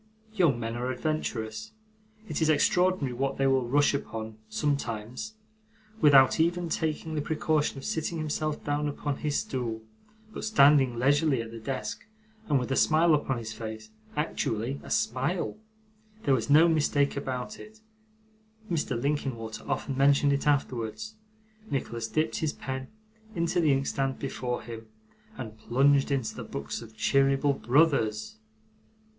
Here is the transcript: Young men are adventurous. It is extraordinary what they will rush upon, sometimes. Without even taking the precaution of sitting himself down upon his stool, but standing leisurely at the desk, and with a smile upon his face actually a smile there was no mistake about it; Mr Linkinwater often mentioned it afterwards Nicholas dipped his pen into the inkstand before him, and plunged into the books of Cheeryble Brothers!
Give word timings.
Young 0.33 0.59
men 0.59 0.75
are 0.75 0.89
adventurous. 0.89 1.73
It 2.27 2.41
is 2.41 2.49
extraordinary 2.49 3.13
what 3.13 3.37
they 3.37 3.45
will 3.45 3.67
rush 3.67 3.93
upon, 3.93 4.39
sometimes. 4.49 5.35
Without 6.01 6.39
even 6.39 6.69
taking 6.69 7.13
the 7.13 7.21
precaution 7.21 7.77
of 7.77 7.85
sitting 7.85 8.17
himself 8.17 8.63
down 8.63 8.87
upon 8.87 9.17
his 9.17 9.37
stool, 9.37 9.83
but 10.33 10.43
standing 10.43 10.97
leisurely 10.97 11.39
at 11.39 11.51
the 11.51 11.59
desk, 11.59 12.03
and 12.49 12.57
with 12.57 12.71
a 12.71 12.75
smile 12.75 13.13
upon 13.13 13.37
his 13.37 13.53
face 13.53 13.91
actually 14.17 14.81
a 14.83 14.89
smile 14.89 15.57
there 16.23 16.33
was 16.33 16.49
no 16.49 16.67
mistake 16.67 17.15
about 17.15 17.59
it; 17.59 17.81
Mr 18.71 18.99
Linkinwater 18.99 19.63
often 19.69 19.95
mentioned 19.95 20.33
it 20.33 20.47
afterwards 20.47 21.13
Nicholas 21.69 22.07
dipped 22.07 22.37
his 22.37 22.53
pen 22.53 22.87
into 23.35 23.59
the 23.61 23.71
inkstand 23.71 24.17
before 24.17 24.63
him, 24.63 24.87
and 25.37 25.59
plunged 25.59 26.09
into 26.09 26.33
the 26.33 26.43
books 26.43 26.81
of 26.81 26.97
Cheeryble 26.97 27.53
Brothers! 27.53 28.39